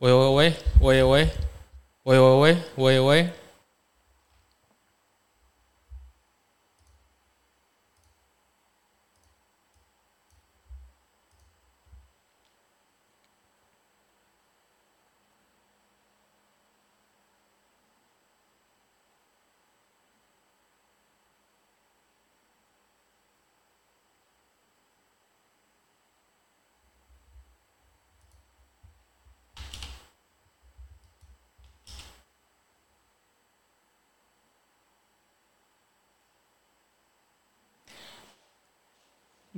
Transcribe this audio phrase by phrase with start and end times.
[0.00, 1.28] 喂喂喂喂喂
[2.04, 3.30] 喂喂喂喂喂。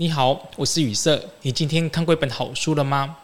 [0.00, 1.22] 你好，我是雨色。
[1.42, 3.18] 你今天看过一本好书了吗？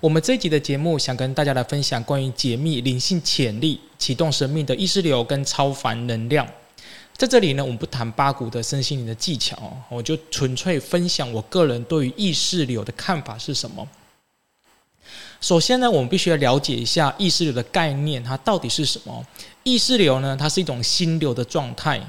[0.00, 6.48] 我们这一集的节目想跟大家来分享关于解密灵性潜力、启动生命的意识流跟超凡能量。
[7.14, 13.86] 在这里呢，我们不谈八股的身心灵的技巧，我就纯粹分享我个人对于意识流的看法是什么。
[15.42, 19.22] 首先呢，我们必须要了解一下意识流的概念，它到底是什么？
[19.62, 22.00] 意识流呢，它是一种心流的状态。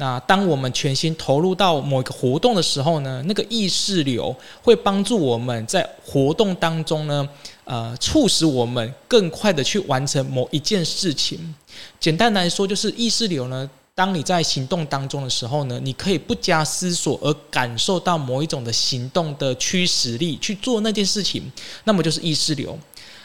[0.00, 7.28] 那当我们全心投入到某一个活动的时候呢，那个意识流会帮助我们在活动当中呢，
[7.64, 11.52] 呃，促使我们更快的去完成某一件事情。
[11.98, 21.42] 简单来说，就是意识流呢，当你在行动当中的时候呢，你可以不加思索而感受到某一种的行动的驱使力去做那件事情，
[21.82, 22.78] 那么就是意识流。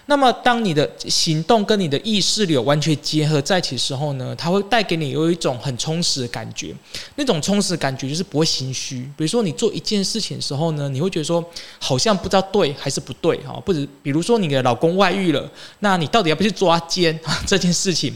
[0.06, 6.76] 那么，当你的行动跟你的意识流完全结合在一起的时候呢，它会带给你有一种很充实的感觉。
[7.16, 8.98] 那种充实的感觉就是不会心虚。
[9.16, 11.44] 比如说，你做一件事情的时候呢，你会觉得说
[11.80, 13.54] 好像不知道对还是不对哈。
[13.66, 18.14] 不止，比如说你的老公外遇了，那你到底要不要去抓奸这件事情？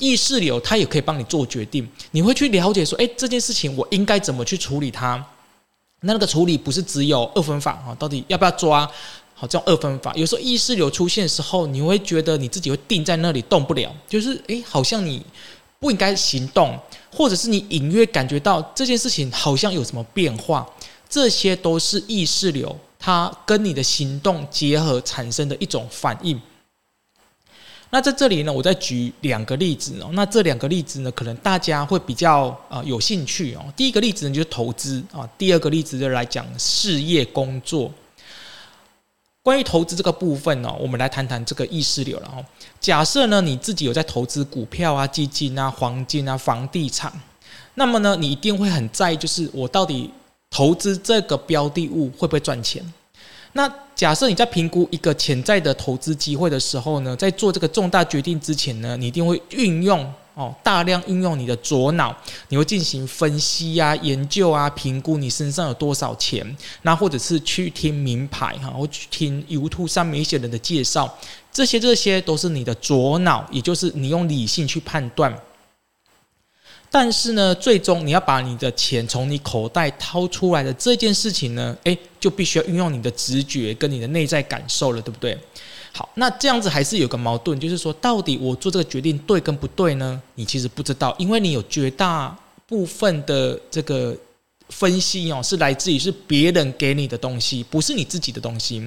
[0.00, 1.88] 意识流它也可以帮你做决定。
[2.10, 5.24] 你会去了解说，诶，这件事情我应该怎么去处理它？
[6.00, 8.88] 那那个处理不是只有二分法哈，到底要不要抓？
[9.40, 15.24] 好，这种二分法，有时候意识流出现的时候，你会觉得你自己会定在那里动不了，就是诶，好像你
[15.78, 16.76] 不应该行动，
[17.12, 20.68] 或者是你隐约感觉到这件事情好像有什么变化，
[21.08, 26.40] 这些都是意识流它跟你的行动结合产生的一种反应。
[27.90, 30.10] 那在这里呢，我再举两个例子哦。
[30.14, 33.64] 那这两个例子呢，可能大家会比较啊有兴趣哦。
[33.76, 37.90] 第一个例子呢，就是投资啊，第二个例子就来讲事业工作。
[39.48, 42.44] 关于投资这个部分呢，我们来谈谈这个意识流了哈。
[42.78, 47.10] 假设呢，你自己有在投资股票啊、基金啊、黄金啊、房地产，
[47.72, 50.10] 那么呢，你一定会很在意，就是我到底
[50.50, 52.84] 投资这个标的物会不会赚钱？
[53.54, 60.12] 那假设你在评估一个潜在的投资机会的时候呢，在做这个重大决定之前呢，你一定会运用。
[60.38, 62.16] 哦，大量运用你的左脑，
[62.48, 71.12] 你会进行分析啊、研究啊、评估你身上有多少钱，那或者是去听名牌哈，或去听 YouTube 上面一些人的介绍，
[71.52, 75.36] 这些这些都是你的左脑，也就是你用理性去判断。
[76.88, 85.36] 但是呢，最终你要把你的钱从你口袋掏出来的这件事情呢，诶，就必须要运用你的直觉跟你的内在感受了，对不对？
[85.98, 90.22] 好，那这样子还是有个矛盾，就是说，到底我做这个决定对跟不对呢？
[90.36, 92.38] 你其实不知道，因为你有绝大
[92.68, 94.16] 部分的这个
[94.68, 98.80] 分析哦，是来自于是别人给你的东西，不是你自己的东西。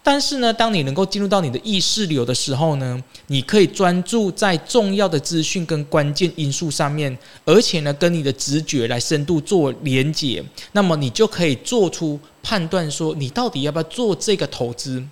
[0.00, 15.04] 但是呢，当你能够进入到你的意识流的时候呢，你可以专注在重要的资讯跟关键因素上面，而且呢，跟你的直觉来深度做连接，那么你就可以做出判断，说你到底要不要做这个投资。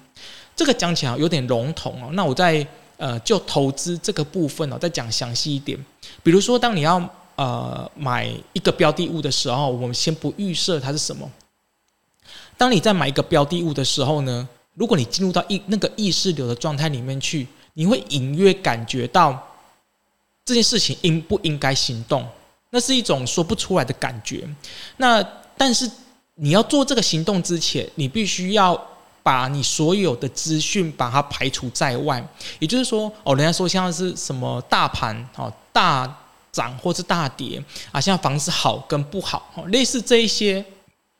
[0.56, 5.78] 这个讲起来有点笼统哦，那我在呃就投资这个部分哦，再讲详细一点。
[6.22, 6.96] 比如说，当你要
[7.34, 11.30] 呃买一个标的物的时候，我们先不预设它是什么。
[12.56, 19.38] 当你在买一个标的物的时候呢，如果你进入到一那个意识流的状态里面去，你会隐约感觉到
[20.46, 22.26] 这件事情应不应该行动，
[22.70, 24.48] 那是一种说不出来的感觉。
[24.96, 25.22] 那
[25.58, 25.90] 但是
[26.36, 28.95] 你要做这个行动之前，你必须要。
[29.26, 32.24] 把你所有的资讯把它排除在外，
[32.60, 36.16] 也就是说，哦，人家说像是什么大盘哦，大
[36.52, 40.64] 涨或是大跌啊，像房子好跟不好哦，类似这一些，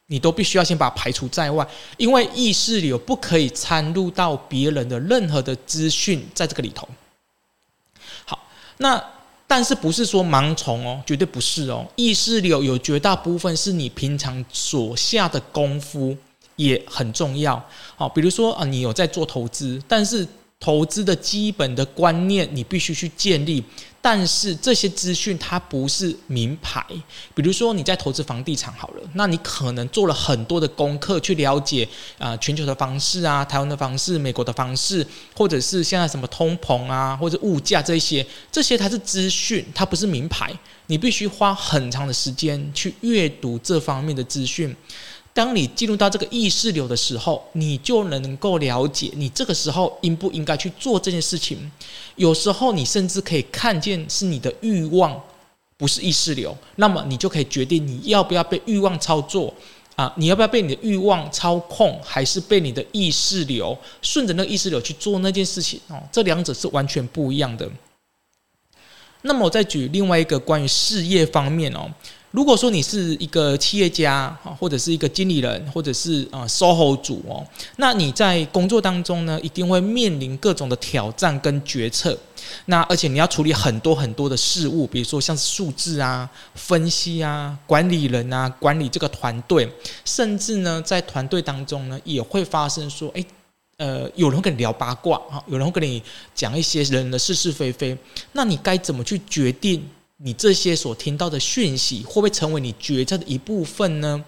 [0.06, 1.66] 你都必须要先把它排除在外，
[1.96, 6.88] 因为意识流不可以掺入到别人的任何的资讯在这个里头。
[8.24, 8.38] 好，
[8.76, 9.02] 那
[9.48, 16.16] 但是不是说盲从哦，绝对不是哦，意识流有绝大部分是你平常所下的功夫。
[16.56, 17.62] 也很重要，
[17.94, 20.26] 好，比如说啊，你有在做投资，但是
[20.58, 23.62] 投资的基本的观念，你必须去建立。
[24.02, 26.80] 但是这些资讯它不是名牌，
[27.34, 31.86] 比如说你在投资房地产好了，那你可能做了很多的功课去了解
[32.16, 35.04] 啊、全球的房市啊、台湾的房市、美国的房市，
[35.34, 40.52] 或者是现在什么通膨啊或者物价这些，这些它是资讯，它不是名牌，
[40.86, 44.74] 你必须花很长的时间去阅读这方面的资讯。
[45.36, 51.70] 当你进入到这个意识流的时候，你就能够了解你这个时候应不应该去做这件事情。
[52.14, 55.22] 有时候你甚至可以看见是你的欲望，
[55.76, 59.52] 不是意识流，那么你就可以决定你要不要被欲望操作
[59.94, 60.10] 啊？
[60.16, 65.78] 你要不要被你的欲望操控，还是被你的意识流顺着那个意识流去做那件事情？
[65.88, 67.70] 哦，这两者是完全不一样的。
[69.20, 71.90] 那么我再举另外一个关于事业方面哦。
[72.36, 74.12] 如果说你是一个企业家
[74.44, 77.42] 啊，或者是一个经理人，或者是啊 SOHO 主哦，
[77.76, 82.14] 那你在工作当中呢，一定会面临各种的挑战跟决策。
[82.66, 89.66] 那而且你要处理很多很多的事物，比如说像是数字啊、分析啊、管理人啊、管理这个团队，
[90.04, 93.24] 甚至呢，在团队当中呢，也会发生说，诶，
[93.78, 96.02] 呃，有人跟你聊八卦啊，有人跟你
[96.34, 97.96] 讲一些人的是是非非，
[98.32, 99.82] 那你该怎么去决定？
[100.18, 104.24] 你这些所听到的讯息会不会成为你决策的一部分呢？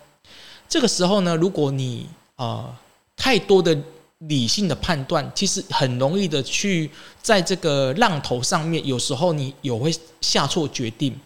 [0.69, 2.07] 这个时候呢，如果你
[2.37, 2.75] 呃
[3.17, 3.77] 太多的
[4.19, 6.91] 理性的判断，其实很容易的去
[7.23, 11.19] 在这个浪头上面，有时候你有会下错决定。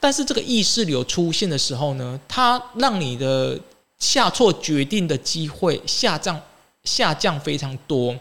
[0.00, 3.60] 但是这个意识流出现的时候呢，它让你的
[3.98, 6.40] 下错决定的机会下降
[6.84, 8.16] 下降非常多。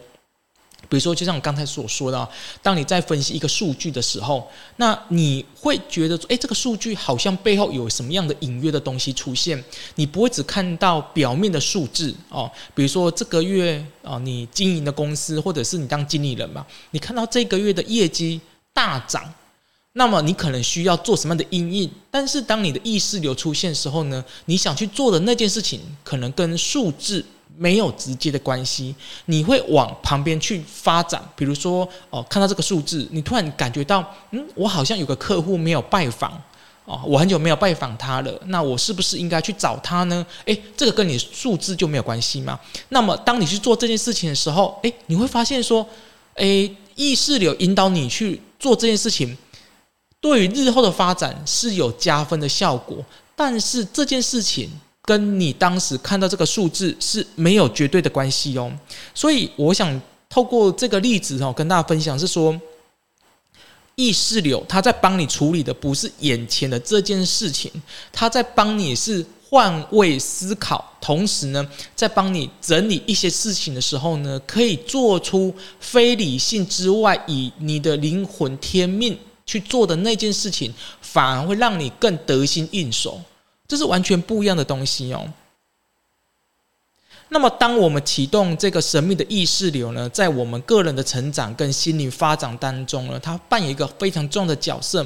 [0.90, 2.30] 比如说，就像我刚才所说的，
[2.62, 4.48] 当你在分析一个数据的时候，
[4.78, 9.64] 那你会觉得说，诶，这个数据好像背后有什么样的隐约的东西出现。
[9.96, 12.50] 你不会只看到表面的数字哦。
[12.74, 18.40] 比如说这个月啊，你经营的公司，或者是你当经理人嘛，你看到这个月的业绩
[18.74, 19.34] 大涨，
[19.94, 21.90] 那么你可能需要做什么样的因应？
[22.12, 27.26] 但是当你的意识流出现的时候呢，你想去做的那件事情，可能跟数字。
[27.58, 28.94] 没有直接的关系，
[29.26, 31.22] 你会往旁边去发展。
[31.36, 36.32] 比如说，哦，看到这个数字，你突然感觉到，嗯，我好像有个客户没有拜访，
[36.86, 40.26] 哦，我很久没有拜访他了，那我是不是应该去找他呢？
[40.46, 42.60] 诶，这个跟你数字就没有关系吗？
[42.90, 45.88] 那么，当你去做这件事情的时候，诶，你会发现说，
[46.36, 49.38] 诶，意识流引导你去做这件事情，
[50.20, 52.98] 对于日后的发展是有加分的效果，
[53.36, 54.70] 但是这件事情。
[55.06, 58.76] 跟你当时看到这个数字是没有绝对的关系哦，
[59.14, 62.60] 所以我想透过这个例子哦，跟大家分享是说，
[63.96, 67.72] 意识流它在帮你处理的不是眼前的这件事情，
[68.12, 71.66] 它在帮你是换位思考，同时呢，
[71.96, 79.16] 在帮你整理一些事情的时候呢，可以做出非理性之外，以你的灵魂天命
[79.46, 83.22] 去做的那件事情，反而会让你更得心应手。
[83.68, 85.32] 这是完全不一样的东西哦。
[87.30, 95.06] 那么，当我们启动这个神秘的意识流呢，在我们个人的成长跟心灵发展当中呢，它扮演一个非常重要的角色。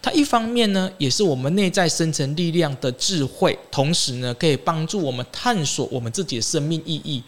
[0.00, 7.22] 它一方面呢，也是我们内在深层力量的智慧，同时呢，可以帮助我们探索我们自己的生命意义。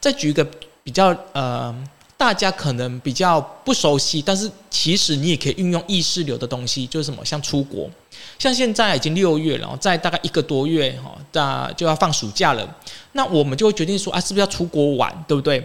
[0.00, 0.44] 再举一个
[0.82, 1.74] 比较呃。
[2.18, 7.90] 大家可能比较不熟悉，但是其实你也可以运用意识流的东西，就是什么，像出国，
[8.38, 12.76] 像现在已经六月了，在大概一个多月哈，大就要放暑假了，
[13.12, 15.62] 那我们就会决定说啊，是不是要出国玩，对不对？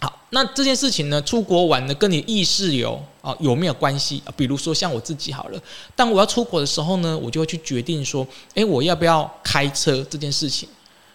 [0.00, 4.28] 好，那这件事情呢，出国玩呢，跟你意识流啊有没有关系啊？
[4.36, 5.58] 比如说像我自己好了，
[5.96, 10.68] 当我要出国的时候呢，我就会去决定说，诶，我要不要开车这件事情。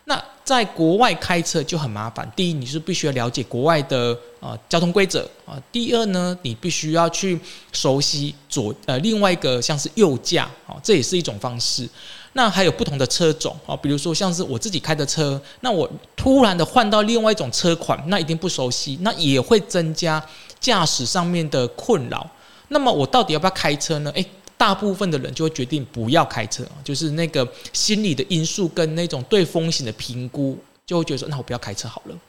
[0.09, 2.29] 那在国外开车就很麻烦。
[2.35, 5.53] 第一，你是必须要了解国外的啊、呃、交通规则啊。
[5.71, 7.39] 第二呢，你必须要去
[7.71, 11.87] 熟悉左呃另外一个像是右驾啊，这也是一种方式。
[12.33, 20.23] 那还有不同的车种啊，比如说像是我自己开的车，那我突然的换到另外一种车款，那一定不熟悉，那也会增加
[20.59, 22.27] 驾驶上面的困扰。
[22.69, 24.11] 那么我到底要不要开车呢？
[24.15, 24.25] 诶。
[24.59, 32.19] 大部分的人就会决定不要开车，就是那个心理的因素跟那种对风险的评估，就会觉得说，那我不要开车好了。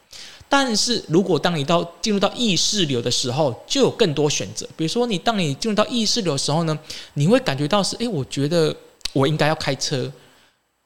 [0.47, 4.65] 但是如果当你到进入到意识流的时候，就有更多选择。
[4.77, 6.79] 比如说，你当你进入到意识流的时候呢，
[7.15, 8.73] 你会感觉到是，诶，我觉得
[9.11, 10.09] 我应该要开车。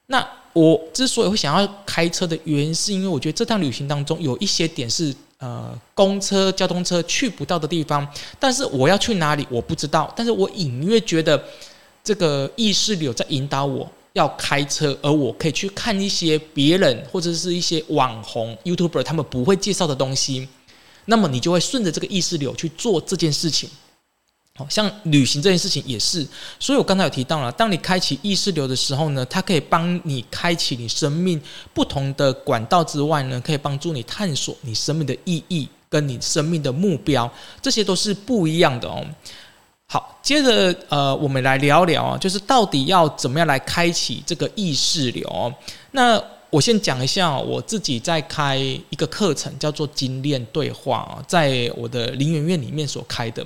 [0.08, 5.14] 那我之所以会想要开车的原因，是因为我觉得这趟旅行当中有一些点是。
[5.38, 8.08] 呃，公车、交通车去不到的地方，
[8.40, 10.12] 但是我要去哪里，我不知道。
[10.16, 11.40] 但是我隐约觉得
[12.02, 20.48] 这个意识流在引导我要开车，而我可以去看一些别人或者是一些网红 YouTuber 他们不会介绍的东西。
[21.04, 23.70] 那么你就会顺着这个意识流去做这件事情。
[24.58, 26.26] 好像旅行这件事情也是，
[26.58, 31.40] 所以我刚才有提到了，当你开启意识流的时候呢，它可以帮你开启你生命
[31.74, 37.30] 不同的管道之外呢，可以帮助你探索你生命的意义跟你生命的目标，
[37.62, 39.06] 这些都是不一样的哦。
[39.88, 45.54] 好，接着呃，我们来聊聊啊，就是到底要怎么样来开启这个意识流。
[45.92, 53.46] 那我先讲一下我自己在开一个课程，叫做精炼对话啊，在我的林园院里面所开的。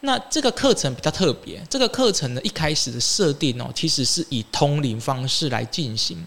[0.00, 6.24] 那这个课程比较特别，这个课程呢，一开始的设定哦，其实是以通灵方式来进行，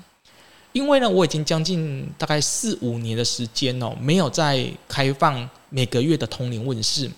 [0.73, 7.09] 因为呢，我已经将近大概四五年的时间哦，没有再开放每个月的通灵问世，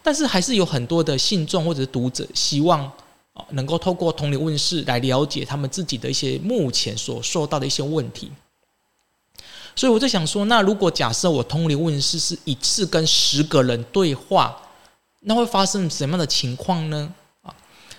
[0.00, 2.84] 但是还是有很多的信众或者是读者希望
[3.32, 8.30] 哦，能够透过通灵问世来了解他们自己的一些目前所受到的一些问题，
[9.74, 14.56] 所以我就想说，那如果假设我通灵问世是一次跟十个人对话。
[15.20, 17.12] 那会发生什么样的情况呢？
[17.42, 17.52] 啊，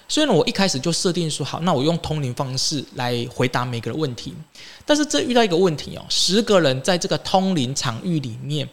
[0.07, 4.33] 虽然，我一开始就设定说，好，那我用通灵方式来回答每个人问题。
[4.85, 8.67] 但是这遇到一个问题哦，十个人在这个通灵场域里面，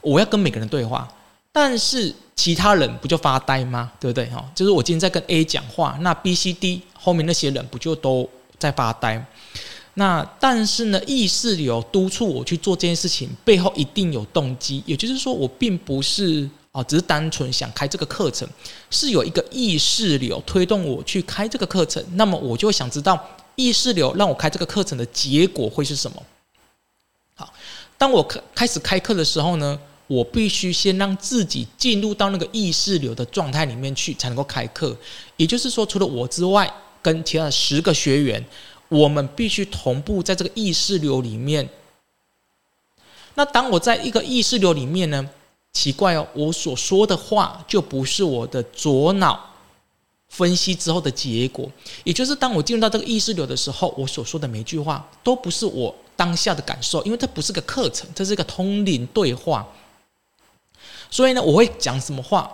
[0.00, 1.08] 我要跟每个人对话，
[1.52, 3.90] 但是其他人不就发呆吗？
[3.98, 4.26] 对不对？
[4.26, 9.26] 哈，就是我今天在跟 A 讲话，那 B、C、D 后面那些人不就都在发呆？
[9.94, 16.48] 那但是呢，意识流督促我去做这件事情，背后一定有动机，也就是说，我并不是。
[16.78, 18.48] 哦，只是单纯想开这个课程，
[18.88, 22.00] 是有一个意识流推动我去开这个课程。
[22.12, 23.18] 那么我就想知道
[23.56, 26.22] 意识流让我开这个课程的结果会是什么？
[27.34, 27.52] 好，
[27.96, 34.96] 当我开开始开课的时候呢，我必须先让自己进入到那个意识流的状态里面去，才能够开课。
[35.36, 38.46] 也就是说，除了我之外，跟其他十个学员，
[38.88, 41.68] 我们必须同步在这个意识流里面。
[43.34, 45.28] 那当我在一个意识流里面呢？
[45.72, 49.38] 奇怪哦，我所说的话就不是我的左脑
[50.28, 51.70] 分析之后的结果，
[52.04, 59.66] 也就是当我进入到这个意识流的时候，我所说的每句话都不是我当下的感受，因为这不是个课程，这是一个通灵对话。
[61.10, 62.52] 所以呢，我会讲什么话，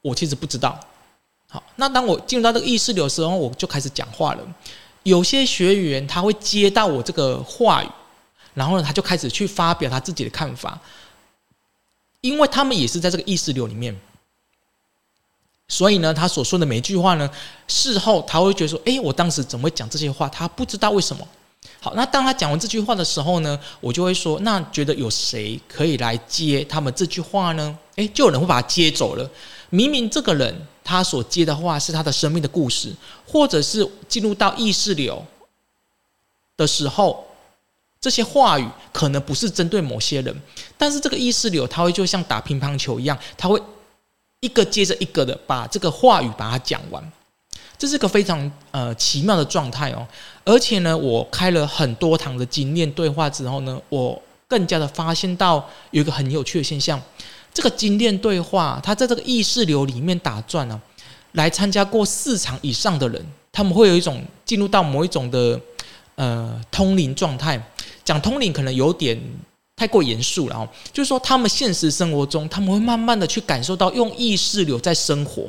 [0.00, 0.78] 我其实不知道。
[1.48, 4.54] 好，那当我进入到这个意识流的时候，我就开始讲话了。
[5.04, 7.88] 有些学员他会接到我这个话语，
[8.54, 10.78] 然后呢，他就开始去发表他自己的看法。
[12.20, 13.96] 因为他们也是在这个意识流里面，
[15.68, 17.30] 所以呢，他所说的每一句话呢，
[17.68, 21.26] 事后他会觉得说：“诶，我当时怎么会讲这些话？”他不知道为什么。
[21.80, 29.30] 好，那当他讲完这句话的时候呢，我就会说：“那觉得有谁可以来接他们这句话呢？”诶，就有人会把他接走了。
[29.70, 32.92] 明明这个人他所接的话是他的生命的故事，
[33.26, 35.24] 或者是进入到意识流
[36.56, 37.27] 的时候。
[38.00, 40.42] 这些话语可能不是针对某些人，
[40.76, 43.60] 但是这个意识流，它会就像打乒乓球一样，它会
[44.40, 47.12] 一个接着一个的把这个话语把它讲完，
[47.76, 50.06] 这是个非常呃奇妙的状态哦。
[50.44, 57.00] 而且呢，我开了很多堂的精炼对话之后呢，我更加的发现到有一个很有趣的现象，
[57.52, 60.80] 这个精炼对话，它在这个意识流里面打转呢、啊，
[61.32, 65.60] 来参加过四场以上的人，他们会有一种进入到某一种的
[66.18, 67.62] 呃通灵状态。
[68.04, 69.18] 讲通灵可能有点
[69.76, 75.42] 太过严肃了哦，就是说他们现实生活中，他们会慢慢的去感受到用意识留在生活，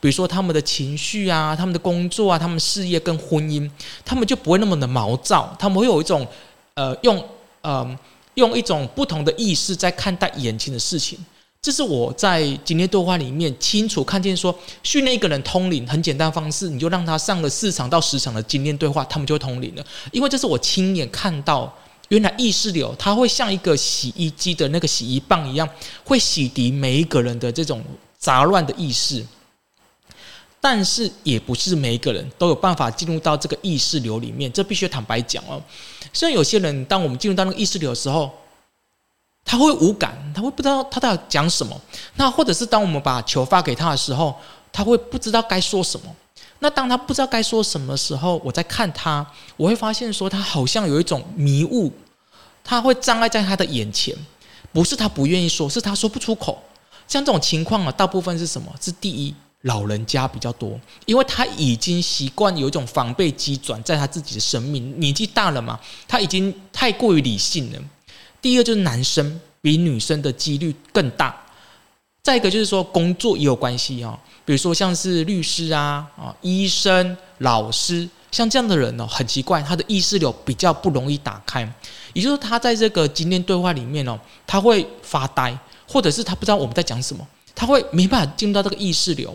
[0.00, 3.70] 比如说他们的情绪啊，他们的工作啊，他们事业跟婚姻，
[4.04, 6.26] 他们就不会那么的毛躁，他们会有一种
[6.74, 7.24] 呃用
[7.62, 7.98] 呃
[8.34, 11.18] 用一种不同的意识在看待眼前的事情。
[11.62, 21.72] 这是我在今天对话里面清楚看见说，训练一个人通灵很简单方式，你就让他上了四场到十场的经验对话，他们就会通灵了，因为这是我亲眼看到。
[22.08, 25.68] 原来意识流，它会像一个洗衣机的那个洗衣棒一样，
[26.02, 27.80] 会洗涤每一个人的这种
[28.18, 29.24] 杂乱的意识。
[30.60, 35.62] 但是，也不是每一个人都有办法进入到这个意识流里面，这必须坦白讲哦。
[36.12, 38.28] 虽然有些人，当我们进入到那个意识流的时候，
[39.44, 41.78] 他会无感，他会不知道他在讲什么。
[42.16, 44.34] 那或者是当我们把球发给他的时候，
[44.72, 46.06] 他会不知道该说什么。
[46.60, 51.90] 那当他不知道该说什么时候，我在看他，我会发现说他好像有一种迷雾，
[52.62, 54.14] 他会障碍在他的眼前，
[54.72, 56.62] 不是他不愿意说，是他说不出口。
[57.08, 58.70] 像这种情况啊，大部分是什么？
[58.80, 67.78] 是第一，老人家比较多，因为他已经习惯有一种防备机转在他自己的生命，年纪大了嘛，他已经太过于理性了。
[68.40, 71.34] 第二就是男生比女生的几率更大。
[72.22, 81.66] 再一个就是说，工作也有关系哦，比如说像是律师啊、啊医生、老师，像这样的人呢，很奇怪，他的意识流比较不容易打开，
[82.12, 89.34] 也就是，他在这个精炼对话里面哦，他会发呆，或者是他不知道我们在讲什么，他会没办法进入到这个意识流。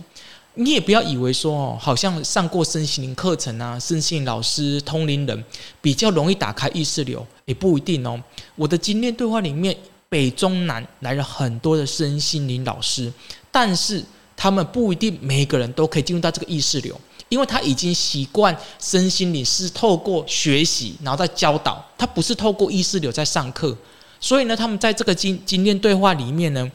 [0.57, 5.43] 你也不要以为说哦，好像上过身心灵课程啊，身心老师、通灵人
[5.81, 8.17] 比较容易打开意识流，也不一定哦。
[8.55, 9.75] 我的精炼对话里面，
[10.07, 13.11] 北中南来了很多的身心灵老师，
[13.51, 14.01] 但是
[14.37, 16.97] 他们不一定每个人都可以进入到这个意识流，
[17.27, 23.77] 因为他已经习惯身心灵是透过学习，然后再教导，他不是透过意识流在上课，
[24.21, 26.71] 所以呢，他们在这个精精炼对话里面呢，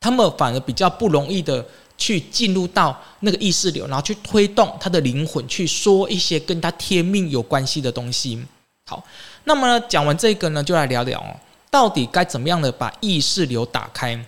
[0.00, 1.64] 他们反而比较不容易的。
[2.00, 8.42] 去进入到那个意识流，然后去推动他的灵魂，去说一些跟他天命有关系的东西。
[8.86, 9.04] 好，
[9.44, 11.36] 那么呢，讲完这个呢，就来聊聊哦，
[11.70, 14.18] 到底该怎么样的把意识流打开？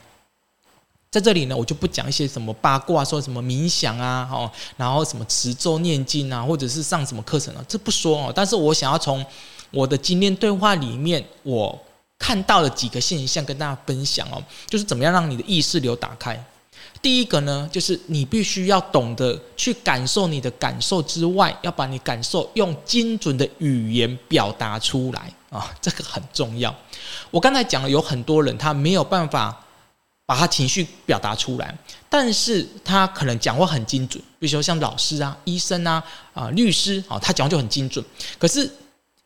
[1.10, 8.32] 在这里呢，我就不讲一些什么八卦，说什么冥想啊，哦，然后什么持咒念经啊，或者是上什么课程啊，这不说哦。
[8.34, 9.24] 但是我想要从
[9.70, 11.78] 我的经验对话里面，我
[12.18, 16.42] 看到了几个现象跟大家分享哦，就是怎么样让你的意识流打开。
[17.00, 26.72] 第一个呢，就是你必须要懂得去感受你的感受之外，要把你感受用精准的语言表达出来啊，这个很重要。
[27.32, 29.64] 我刚才讲了，有很多人他没有办法
[30.24, 31.76] 把他情绪表达出来，
[32.08, 36.00] 但是他可能讲话很精准，比如说像老师啊、医生啊、
[36.32, 38.04] 啊律师啊，他讲话就很精准。
[38.38, 38.70] 可是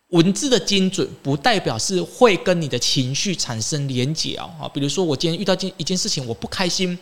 [0.08, 4.48] 文字的精准不代表是会跟你的情绪产生连结啊。
[4.72, 6.98] 比如说我今天遇到件一件事情，我不开心。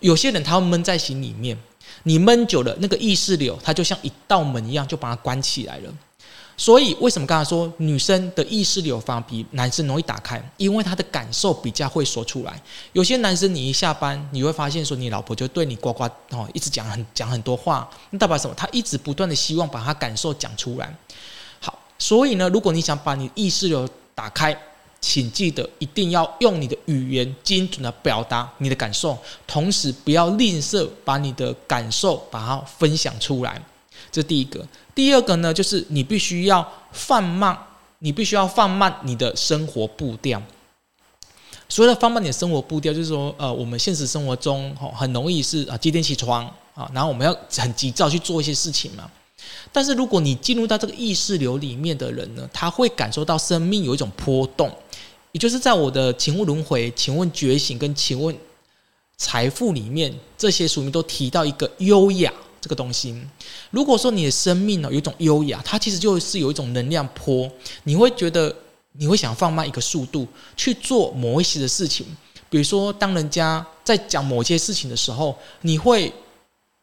[0.00, 1.58] 有些人他会闷在心里面，
[2.04, 5.92] 你闷久了，那个意识流它就像一道门一样，就把它关起来了。
[6.56, 10.42] 所以为什么刚才说女生的意识流反而比男生容易打开？
[10.56, 12.60] 因为她的感受比较会说出来。
[12.92, 18.54] 有些男生你一下班，你会发现说你老婆就对你呱呱哦，一直讲很讲很多话，那代表什么？
[18.56, 20.92] 他一直不断的希望把他感受讲出来。
[21.60, 24.56] 好，所以呢，如果你想把你意识流打开。
[25.00, 33.62] 请记得一定要用你的语言精准的表达你的感受，同时不要吝啬把你的感受把它分享出来。
[34.10, 34.66] 这第一个。
[34.94, 37.56] 第二个呢，就是你必须要放慢，
[38.00, 40.42] 你必须要放慢你的生活步调。
[41.68, 49.08] 所谓的放慢你的生活步调，就是说，呃，我们现实生活中很容易是啊几点起床啊，然后我们要很急躁去做一些事情嘛。
[49.70, 54.74] 但是如果你进入到这个意识流里面的人呢，他会感受到生命有一种波动。
[55.38, 58.36] 就是在我的请问轮回、请问觉醒跟请问
[59.16, 63.14] 财富里面，这些书名都提到一个优雅这个东西。
[63.70, 67.50] 如果说你的生命呢有一种优雅，它其实就是有一种能量波，
[67.84, 68.54] 你会觉得
[68.92, 72.06] 你会想放慢一个速度去做某一些的事情。
[72.50, 76.10] 比如说，当人家在讲某些事情的时候，你会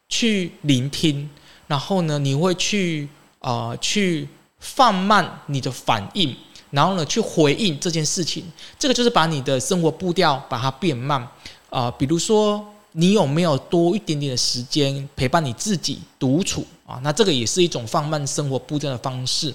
[0.07, 1.27] 去聆听，
[1.65, 4.27] 然后呢，你会去啊、去
[4.59, 6.35] 放慢你的反应。
[6.71, 8.43] 然后呢，去回应这件事情，
[8.78, 11.25] 这个就是把你的生活步调把它变慢
[11.69, 16.99] 啊、比如说，你有没有多一点点的时间陪伴你自己独处啊？
[17.04, 19.54] 那这个也是一种放慢生活步调的方式。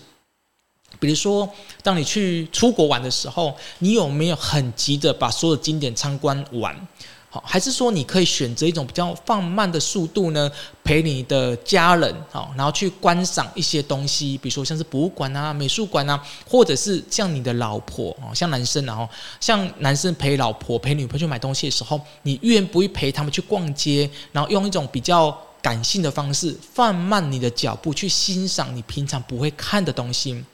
[0.98, 1.48] 比如说，
[1.82, 6.88] 当你去出国玩的时候，你有没有很急的把所有的景点参观完？
[7.32, 10.50] 好，还是说你可以选择一种比较放慢的速度呢，
[10.82, 25.30] 陪你的家人，好，然后去观赏一些东西，比如说像是博物馆啊、美术馆啊，或者是像你的老婆，哦，像男生，然后像男生陪老婆、陪女朋友去买东西的时候，你愿不愿意陪他们去逛街，然后用一种比较
[25.62, 30.44] 感性的方式，放慢你的脚步去欣赏你平常不会看的东西，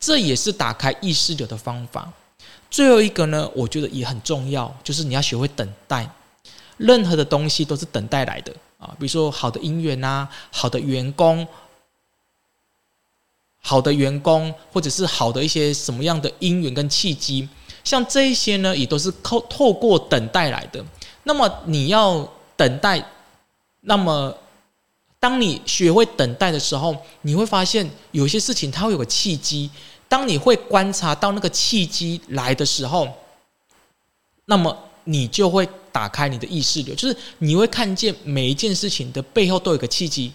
[0.00, 2.10] 这也是打开意识流的方法。
[2.70, 6.08] 最后一个呢，我觉得也很重要，就是你要学会等待。
[6.76, 11.46] 任何的东西都是等待来的啊，比如说好的姻缘啊，好的员工，
[13.62, 17.48] 好的员工，或者是好的一些什么样的因缘跟契机，
[17.82, 20.84] 像这一些呢，也都是透透过等待来的。
[21.22, 23.02] 那么你要等待，
[23.80, 24.36] 那么
[25.18, 29.70] 当你学会等待的时候，你会发现有些事情它会有个契机。
[30.08, 33.08] 当你会观察到那个契机来的时候，
[34.44, 40.32] 那么你就会打开你的意识流，就是你会看见每一件事情的背后都有个契机。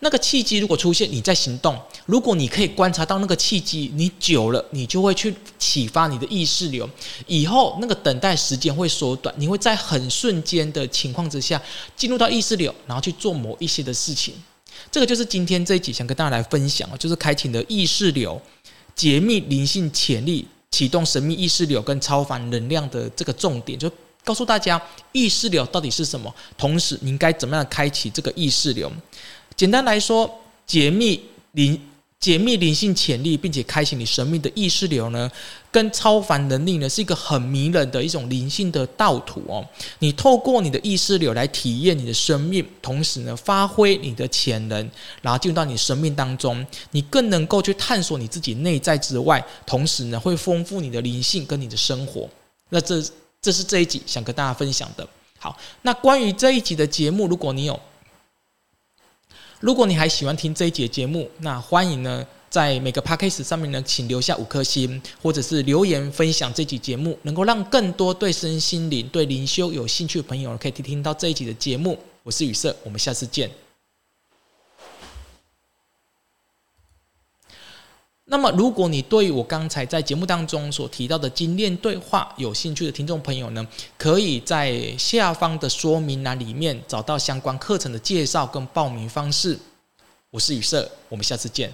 [0.00, 6.88] 那个契机如果出现，你在行动；如果你可以观察到那个契机，你久了，你就会去启发你的意识流。
[7.26, 11.60] 以后那个等待时间会缩短，你会在很瞬间的情况之下
[11.96, 14.34] 进入到意识流，然后去做某一些的事情。
[14.92, 18.40] 这个就是今天这一集想跟大家来分享，就是开启你的意识流。
[18.96, 23.88] 解密灵性潜力，启动神秘意识流跟超凡能量的这个重点，就
[24.24, 24.80] 告诉大家
[25.12, 28.90] 意识流到底是什么，同时你应该怎么样开启这个意识流。
[29.54, 31.80] 简单来说，解密灵
[32.26, 35.30] 解密灵性潜力，并且开启你生命的意识流呢，
[35.70, 39.64] 跟超凡能力呢，是一个很迷人的一种灵性的道途哦。
[40.00, 44.90] 你透过你的意识流来体验你的生命，同时呢，发挥你的潜能，
[45.22, 52.28] 然后进入到你生命当中，你更能够去探索你自己内在之外，同时呢，会丰富你的灵性跟你的生活。
[52.70, 53.00] 那这
[53.40, 55.08] 这是这一集想跟大家分享的。
[55.38, 57.78] 好，那关于这一集的节目，如果你有。
[59.60, 71.98] 如果你还喜欢听这一节节目，那欢迎呢，在每个 p a c k a g e 上面呢，请留下五颗星，或者是留言分享这集节目，能够让更多对身心灵、对灵修有兴趣的朋友可以听听到这一集的节目。
[72.22, 73.65] 我是雨色，我们下次见。
[78.28, 83.64] 那么，如果你对我刚才在节目当中所提到的精炼对话有兴趣的听众朋友呢，
[83.96, 89.56] 可以在下方的说明栏里面找到相关课程的介绍跟报名方式。
[90.30, 91.72] 我是雨色，我们下次见。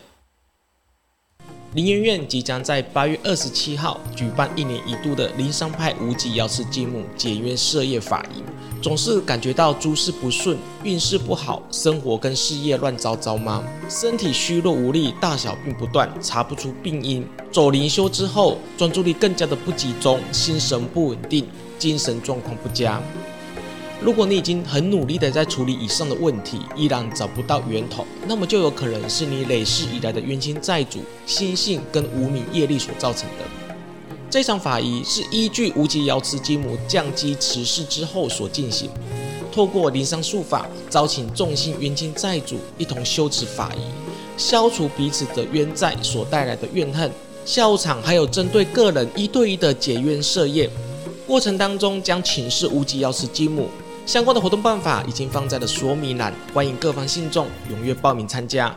[1.75, 8.45] 灵研院即将在八月二十七号举办一年一度的灵山派无极药师金母解约设业法营。
[8.83, 13.63] 总是感觉到诸事不顺、运势不好、生活跟事业乱糟糟吗？
[13.89, 17.25] 身体虚弱无力、大小病不断、查不出病因。
[17.51, 21.47] 走灵修之后，专注力更加的不集中，心神不稳定，
[21.79, 23.01] 精神状况不佳。
[24.05, 33.45] 如果你已经很努力的在处理以上的问题，依然找不到源头，那么就有可能是你累世以来的冤亲债主、心性跟无名业力所造成的。
[34.29, 38.91] 这场法仪是依据无极瑶池金母降乩辞世之后所进行，
[39.53, 43.83] 透过灵山术法，招请众星冤亲债主一同修持法仪，
[44.37, 47.09] 消除彼此的冤债所带来的怨恨。
[47.45, 50.69] 下午场还有针对个人一对一的解冤设业，
[51.25, 53.69] 过程当中将请示无极瑶池金母。
[54.05, 58.77] 相关的活动办法已经放在了说明栏，欢迎各方信众踊跃报名参加。